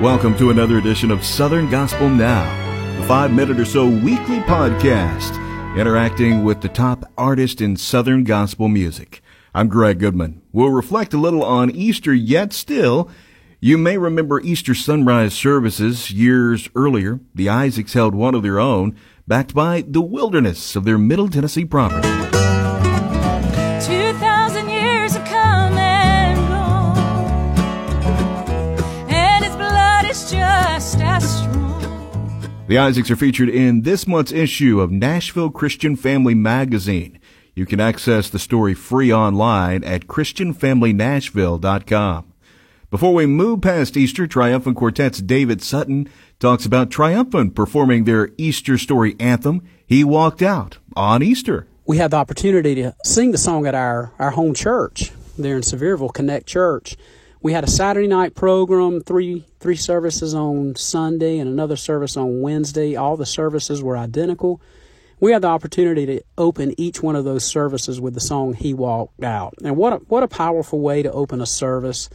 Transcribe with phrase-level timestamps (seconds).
[0.00, 2.46] Welcome to another edition of Southern Gospel Now,
[3.00, 5.34] the five minute or so weekly podcast
[5.76, 9.20] interacting with the top artists in Southern gospel music.
[9.52, 10.40] I'm Greg Goodman.
[10.52, 13.10] We'll reflect a little on Easter, yet still,
[13.58, 17.18] you may remember Easter sunrise services years earlier.
[17.34, 18.96] The Isaacs held one of their own,
[19.26, 22.27] backed by the wilderness of their Middle Tennessee property.
[32.68, 37.18] The Isaacs are featured in this month's issue of Nashville Christian Family Magazine.
[37.54, 42.32] You can access the story free online at ChristianFamilyNashville.com.
[42.90, 48.76] Before we move past Easter, Triumphant Quartet's David Sutton talks about Triumphant performing their Easter
[48.76, 51.66] story anthem, He Walked Out, on Easter.
[51.86, 55.62] We had the opportunity to sing the song at our, our home church there in
[55.62, 56.98] Sevierville Connect Church
[57.42, 62.40] we had a Saturday night program, three three services on Sunday and another service on
[62.40, 62.96] Wednesday.
[62.96, 64.60] All the services were identical.
[65.20, 68.74] We had the opportunity to open each one of those services with the song "He
[68.74, 72.08] Walked Out," and what a, what a powerful way to open a service.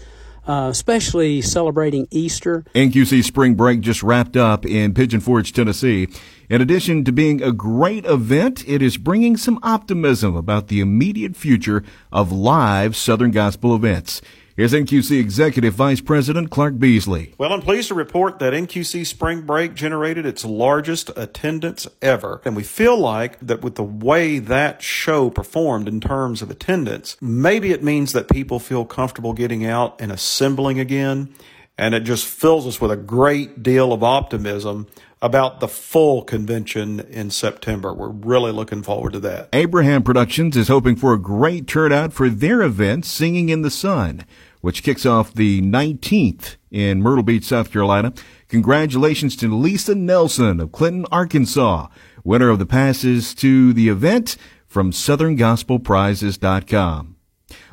[0.46, 2.66] Uh, especially celebrating Easter.
[2.76, 6.10] NQC Spring Break just wrapped up in Pigeon Forge, Tennessee.
[6.50, 11.38] In addition to being a great event, it is bringing some optimism about the immediate
[11.38, 11.82] future
[12.12, 14.22] of live Southern Gospel events.
[14.56, 17.34] Here's NQC Executive Vice President Clark Beasley.
[17.40, 22.40] Well, I'm pleased to report that NQC Spring Break generated its largest attendance ever.
[22.46, 27.18] And we feel like that with the way that show performed in terms of attendance,
[27.20, 31.34] maybe it means that people feel comfortable getting out and assembling again.
[31.76, 34.86] And it just fills us with a great deal of optimism
[35.24, 37.94] about the full convention in September.
[37.94, 39.48] We're really looking forward to that.
[39.54, 44.26] Abraham Productions is hoping for a great turnout for their event, Singing in the Sun,
[44.60, 48.12] which kicks off the 19th in Myrtle Beach, South Carolina.
[48.50, 51.88] Congratulations to Lisa Nelson of Clinton, Arkansas,
[52.26, 54.36] winner of the passes to the event
[54.68, 57.16] from SouthernGospelPrizes.com.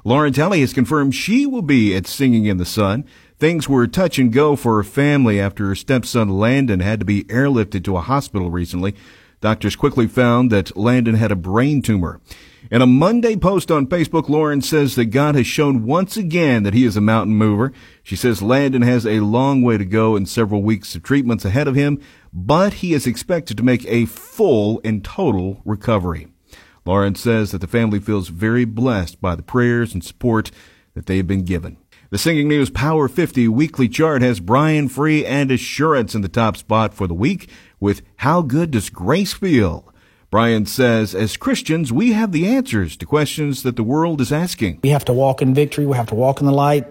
[0.05, 3.07] Lauren Talley has confirmed she will be at Singing in the Sun.
[3.41, 7.25] Things were touch and go for her family after her stepson Landon had to be
[7.25, 8.95] airlifted to a hospital recently.
[9.41, 12.21] Doctors quickly found that Landon had a brain tumor.
[12.71, 16.75] In a Monday post on Facebook, Lauren says that God has shown once again that
[16.75, 17.73] he is a mountain mover.
[18.03, 21.67] She says Landon has a long way to go and several weeks of treatments ahead
[21.67, 21.99] of him,
[22.35, 26.29] but he is expected to make a full and total recovery.
[26.85, 30.51] Lauren says that the family feels very blessed by the prayers and support
[30.93, 31.79] that they have been given.
[32.13, 36.57] The Singing News Power 50 weekly chart has Brian Free and Assurance in the top
[36.57, 37.49] spot for the week
[37.79, 39.85] with How Good Does Grace Feel?
[40.29, 44.81] Brian says, as Christians, we have the answers to questions that the world is asking.
[44.83, 45.87] We have to walk in victory.
[45.87, 46.89] We have to walk in the light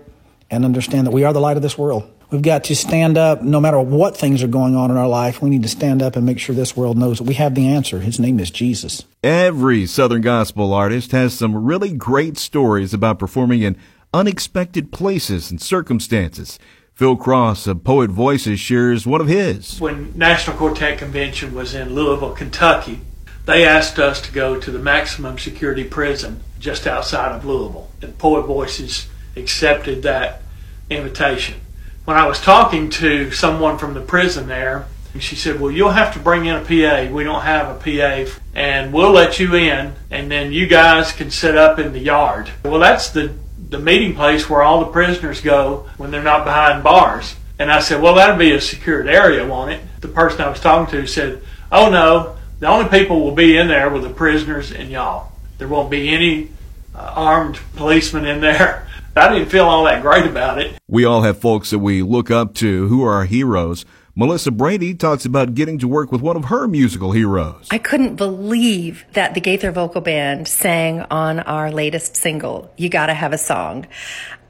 [0.50, 2.10] and understand that we are the light of this world.
[2.32, 5.42] We've got to stand up no matter what things are going on in our life.
[5.42, 7.68] We need to stand up and make sure this world knows that we have the
[7.68, 8.00] answer.
[8.00, 9.04] His name is Jesus.
[9.22, 13.76] Every Southern Gospel artist has some really great stories about performing in
[14.14, 16.60] unexpected places and circumstances.
[16.94, 19.80] Phil Cross of Poet Voices shares one of his.
[19.80, 23.02] When National Quartet Convention was in Louisville, Kentucky,
[23.46, 27.90] they asked us to go to the maximum security prison just outside of Louisville.
[28.02, 30.42] And Poet Voices accepted that
[30.90, 31.62] invitation.
[32.06, 34.88] When I was talking to someone from the prison there,
[35.20, 37.12] she said, Well, you'll have to bring in a PA.
[37.12, 41.32] We don't have a PA, and we'll let you in, and then you guys can
[41.32, 42.50] set up in the yard.
[42.64, 43.34] Well, that's the
[43.70, 47.36] the meeting place where all the prisoners go when they're not behind bars.
[47.58, 49.82] And I said, well, that'll be a secured area, won't it?
[50.02, 51.42] The person I was talking to said,
[51.72, 55.32] oh no, the only people will be in there with the prisoners and y'all.
[55.58, 56.50] There won't be any
[56.96, 58.88] uh, armed policemen in there.
[59.16, 60.78] I didn't feel all that great about it.
[60.88, 63.86] We all have folks that we look up to who are our heroes.
[64.20, 67.70] Melissa Brady talks about getting to work with one of her musical heroes.
[67.72, 73.14] I couldn't believe that the Gaither Vocal Band sang on our latest single, You Gotta
[73.14, 73.88] Have a Song.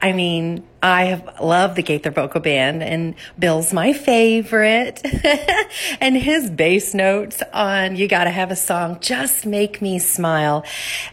[0.02, 5.04] I mean, I have loved the Gaither Vocal Band and Bill's my favorite.
[6.00, 10.64] and his bass notes on You Gotta Have a Song just make me smile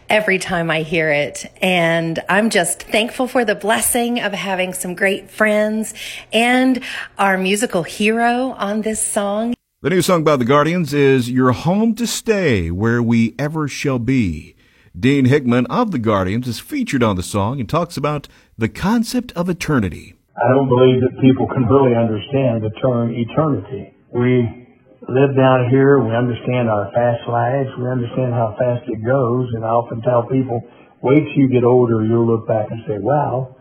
[0.08, 1.52] every time I hear it.
[1.60, 5.92] And I'm just thankful for the blessing of having some great friends
[6.32, 6.82] and
[7.18, 9.54] our musical hero on this song.
[9.82, 13.98] The new song by the Guardians is Your Home to Stay, Where We Ever Shall
[13.98, 14.56] Be.
[14.98, 18.26] Dean Hickman of the Guardians is featured on the song and talks about
[18.58, 20.14] the concept of eternity.
[20.34, 23.94] I don't believe that people can really understand the term eternity.
[24.10, 24.66] We
[25.06, 29.64] live down here, we understand our fast lives, we understand how fast it goes, and
[29.64, 30.60] I often tell people,
[31.02, 33.54] wait till you get older, you'll look back and say, wow,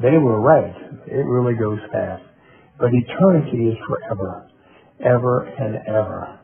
[0.00, 0.74] they were right.
[1.06, 2.24] It really goes fast.
[2.78, 4.48] but eternity is forever,
[5.00, 6.38] ever and ever.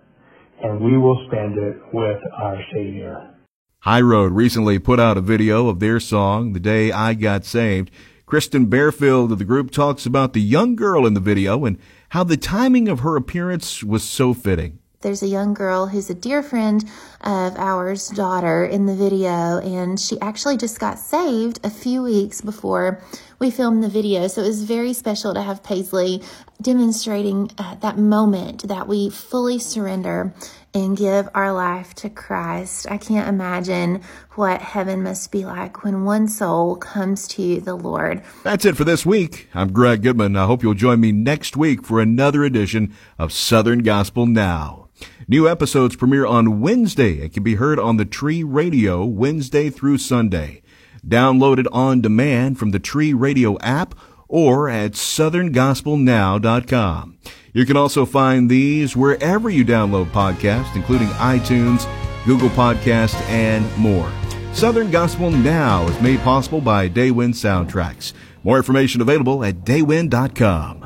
[0.63, 3.34] And we will spend it with our Savior.
[3.85, 7.91] High Road recently put out a video of their song, The Day I Got Saved.
[8.25, 11.79] Kristen Bearfield of the group talks about the young girl in the video and
[12.09, 14.79] how the timing of her appearance was so fitting.
[15.03, 16.83] There's a young girl who's a dear friend
[17.21, 22.41] of ours daughter in the video, and she actually just got saved a few weeks
[22.41, 23.03] before
[23.45, 24.27] we filmed the video.
[24.27, 26.23] So it was very special to have Paisley
[26.63, 30.33] demonstrating uh, that moment that we fully surrender
[30.73, 32.91] and give our life to Christ.
[32.91, 34.01] I can't imagine
[34.37, 38.23] what heaven must be like when one soul comes to the Lord.
[38.45, 39.51] That's it for this week.
[39.53, 40.37] I'm Greg Goodman.
[40.37, 44.89] I hope you'll join me next week for another edition of Southern Gospel Now.
[45.29, 49.99] New episodes premiere on Wednesday and can be heard on the Tree Radio Wednesday through
[49.99, 50.63] Sunday.
[51.07, 53.95] Download it on demand from the Tree Radio app
[54.29, 57.19] or at southerngospelnow.com.
[57.53, 61.87] You can also find these wherever you download podcasts, including iTunes,
[62.25, 64.11] Google Podcast, and more.
[64.53, 68.13] Southern Gospel Now is made possible by Daywind Soundtracks.
[68.43, 70.84] More information available at daywind.com.